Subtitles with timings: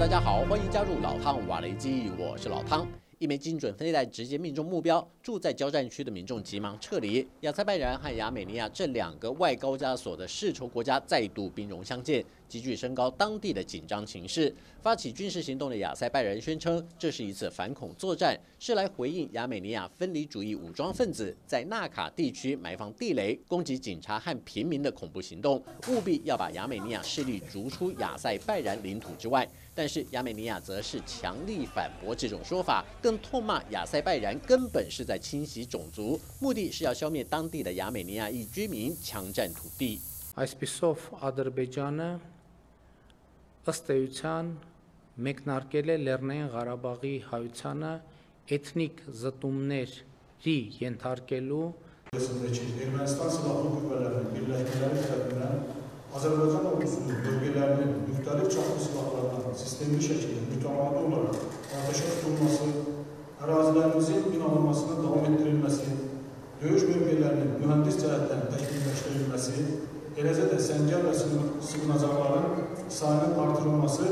[0.00, 2.88] 大家好，欢迎加入老汤瓦雷基，我是老汤。
[3.18, 7.28] 一枚精准飞弹直接命中目标，住在交战区的民众急忙撤离。
[7.40, 14.52] 亚塞拜然和亚美尼亚这两个外高加索的世仇国家再度兵戎相见，急剧升高当地的紧张情势。
[14.82, 29.46] 发起军事行动的亚塞拜然宣称，这是一次反恐作战，是来回应亚美尼亚分离主义武装分子在纳卡地区埋放地雷、攻击警察和平民的恐怖行动，务必要把亚美尼亚势力逐出亚塞拜然领土之外。
[29.74, 40.00] 但是亚美尼亚则是强力反驳这种说法，更痛骂亚塞拜然根本是在清洗种族，目的是要消灭当地的亚美尼亚裔居民，强占土地。
[43.68, 44.46] Ըստ էության
[45.20, 47.90] մեկնարկել է Լեռնային Ղարաբաղի հայությանը
[48.56, 51.66] էթնիկ զտումների ենթարկելու
[52.16, 55.60] Ermənistan silahlı qüvvələrinin birləşmələri tərəfindən
[56.16, 61.44] Azərbaycan ordusunun bölgələrinin müxtəlif çaplı silahlardan sistemli şəkildə mütəmadi olaraq
[61.82, 62.70] atəşə tutulması,
[63.44, 66.00] ərazilərimizin inanılmasının davam etdirilməsi,
[66.64, 69.68] döyüş bölgələrinin mühəndis cəhətdən təkmilləşdirilməsi,
[70.16, 74.02] eləcə də səngər və sığınacaqların sahanın artırılması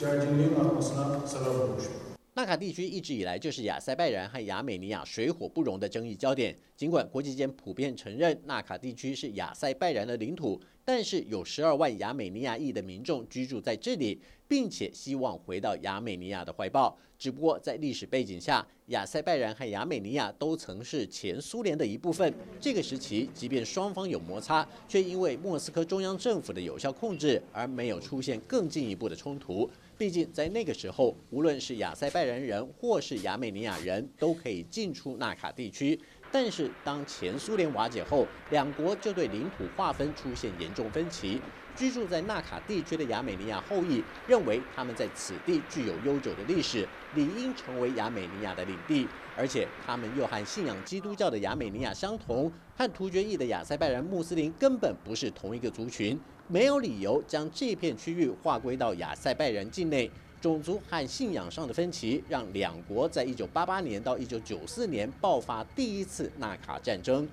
[0.00, 2.03] gerginliğin artmasına sebep olmuştur.
[2.36, 6.52] 纳卡地区一直以来就是亚塞拜然和亚美尼亚水火不容的争议焦点。
[6.76, 16.98] 尽管国际间普遍承认纳卡地区是亚塞拜然的领土，但是有十二万亚美尼亚裔的民众居住在这里，并且希望回到亚美尼亚的怀抱。
[17.16, 22.34] 只不过在历史背景下，亚塞拜然和亚美尼亚都曾是前苏联的一部分。
[22.60, 29.70] 这个时期，即便双方有摩擦，却因为莫斯科中央政府的有效控制，而没有出现更进一步的冲突。
[29.96, 35.98] 毕竟，在那个时候，无论是亚塞拜然人或是亚美尼亚人都可以进出纳卡地区。
[36.32, 41.40] 但是，当前苏联瓦解后，两国就对领土划分出现严重分歧。
[41.76, 49.06] 居住在纳卡地区的亚美尼亚后裔认为，他们在此地具有悠久的历史，理应成为亚美尼亚的领地。
[49.36, 56.18] 而且，他们又和信仰基督教的亚美尼亚相同，和突厥裔的亚塞拜然穆斯林根本不是同一个族群。
[56.46, 60.10] 没有理由将这片区域划归到亚塞拜然境内。
[60.40, 67.26] 种族和信仰上的分歧，让两国在一九八八年到一九九四年爆发第一次纳卡战争。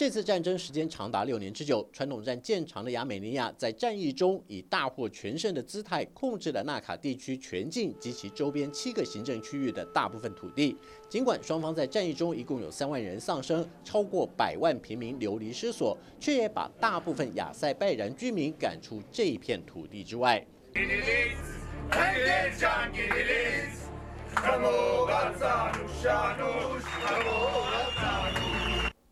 [0.00, 10.74] 这次战争时间长达六年之久，传统战见长的亚美尼亚在战役中以大获全胜的姿态，控制了纳卡地区全境及其周边七个行政区域的大部分土地。
[11.10, 20.42] 尽管双方在战役中一共有三万人丧生，超过百万平民流离失所，却也把大部分亚塞拜然居民赶出这一片土地之外。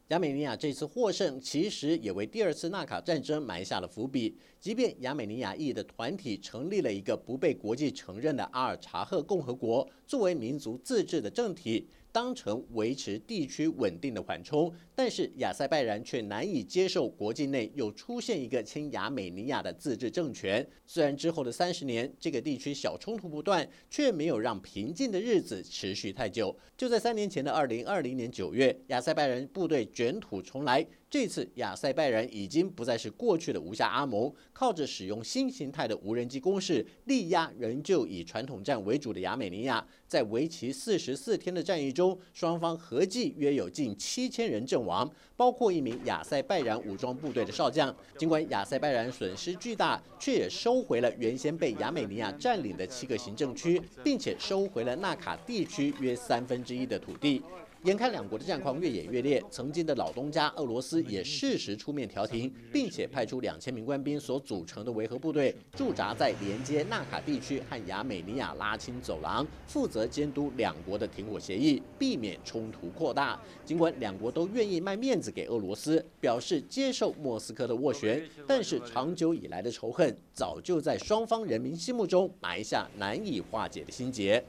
[0.08, 4.38] 亚美尼亚这次获胜，其实也为第二次纳卡战争埋下了伏笔。
[4.58, 11.86] 即便亚美尼亚裔的团体成立了一个不被国际承认的阿尔察赫共和国，作为民族自治的政体。
[12.10, 20.66] 当成维持地区稳定的缓冲，但是亚塞拜然却难以接受国境内又出现一个亲亚美尼亚的自治政权。
[20.86, 26.56] 虽然之后的三十年，这个地区小冲突不断，却没有让平静的日子持续太久。
[26.76, 30.86] 就在三年前的二零二零年九月，亚塞拜然部队卷土重来。
[31.10, 39.82] 这次亚塞拜然已经不再是过去的无下阿蒙，靠着使用新形态的无人机攻势，力压仍旧以传统战为主的亚美尼亚。
[40.06, 47.94] 在为期四十四天的战役中，双方合计约有近七千人阵亡，包括一名亚塞拜然武装部队的少将。
[48.18, 57.42] 尽管亚塞拜然损失巨大，却也收回了原先被亚美尼亚占领的七个行政区，并且收回了纳卡地区约三分之一的土地。
[57.84, 73.40] 眼看两国的战况越演越烈，曾经的老东家俄罗斯也适时出面调停，并且派出两千名官兵所组成的维和部队驻扎在连接纳卡地区和亚美尼亚拉青走廊，负责监督两国的停火协议，避免冲突扩大。
[73.64, 84.42] 尽管两国都愿意卖面子给俄罗斯，表示接受莫斯科的斡旋，但是长久以来的仇恨早就在双方人民心目中埋下难以化解的心结。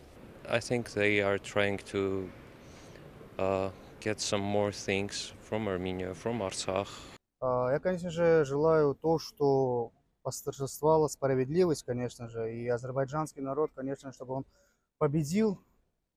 [0.47, 2.23] I think they are trying to.
[3.38, 3.70] uh,
[4.00, 6.88] get some more things from Armenia, from Artsakh.
[7.42, 9.92] Я, конечно же, желаю то, что
[10.22, 14.46] восторжествовала справедливость, конечно же, и азербайджанский народ, конечно, чтобы он
[14.96, 15.58] победил,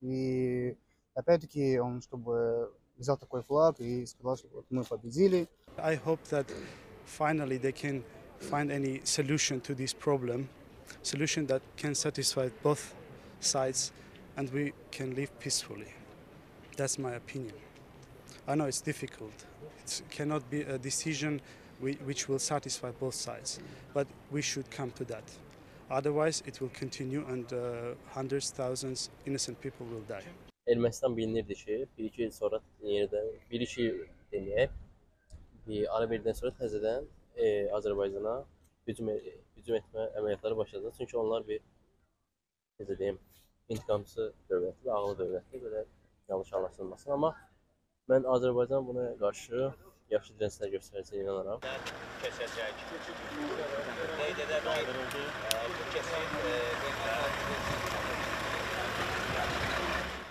[0.02, 0.78] и
[1.16, 5.50] опять-таки он, чтобы взял такой флаг и сказал, что вот мы победили.
[5.78, 6.46] I hope that
[7.06, 8.04] finally they can
[8.40, 10.48] find any solution to this problem,
[11.02, 12.94] solution that can satisfy both
[13.42, 13.92] sides,
[14.38, 15.94] and we can live peacefully.
[16.77, 17.55] That's my opinion.
[18.49, 19.33] I know it's difficult.
[19.85, 21.41] It cannot be a decision
[21.81, 23.61] which will satisfy both sides.
[23.93, 25.25] But we should come to that.
[25.91, 30.25] Otherwise, it will continue and uh, hundreds, thousands innocent people will die.
[30.67, 33.89] Ermənistan bilinirdi ki, bir-iki il sonra yenidən bir-iki
[34.33, 34.77] deməyək,
[35.67, 37.49] bir ara verdikdən sonra təzədən e,
[37.79, 38.37] Azərbaycana
[38.87, 39.11] hücum,
[39.57, 40.93] hücum etmə əməliyyatları başladı.
[40.99, 41.61] Çünki onlar bir
[42.81, 43.19] necə deyim,
[43.69, 45.83] intiqamçı dövlətdir, ağlı dövlətdir, belə
[46.33, 47.23] yanlış anlaşılmasın.
[48.89, 49.03] Buna
[50.11, 51.61] yaxşı inanıram.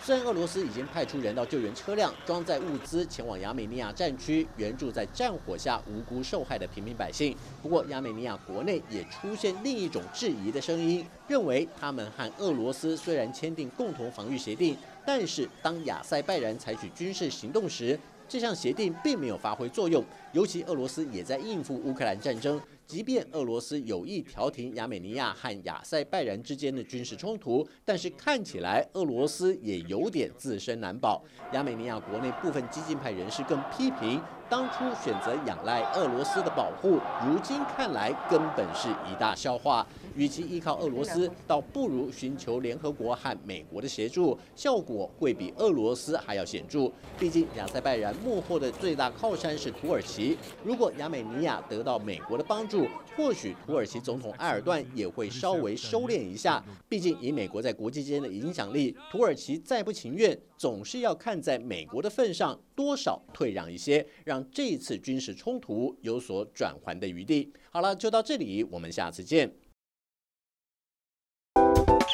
[0.03, 14.75] 虽然俄罗斯已经派出人道救援车辆装载物资前往亚美尼亚战区援助在战火下无辜受害的平民百姓，不过亚美尼亚国内也出现另一种质疑的声音，认为他们和俄罗斯虽然签订共同防御协定，
[15.05, 22.61] 但是当亚塞拜然采取军事行动时，这项协定并没有发挥作用，尤其俄罗斯也在应付乌克兰战争。
[22.85, 31.23] 即便俄罗斯有意调停亚美尼亚和亚塞拜然之间的军事冲突，但是看起来俄罗斯也有点自身难保。
[31.53, 34.21] 亚美尼亚国内部分激进派人士更批评，
[34.51, 39.87] 当初选择仰赖俄罗斯的保护，如今看来根本是一大笑话。
[40.13, 46.91] 与其依靠俄罗斯，倒不如寻求联合国和美国的协助，效果会比俄罗斯还要显著。
[47.17, 56.61] 毕竟亚塞拜然幕后的最大靠山是土耳其，如果亚美尼亚得到美国的帮助，或许土耳其总统埃尔段也会稍微收敛一下。
[56.89, 67.51] 毕竟以美国在国际间的影响力，土耳其再不情愿，总是要看在美国的份上，多少退让一些，让这次军事冲突有所转圜的余地。
[67.71, 69.55] 好了，就到这里，我们下次见。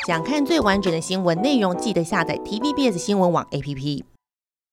[0.05, 4.05] 想看最完整的新闻内容，记得下载 TVBS 新闻网 APP。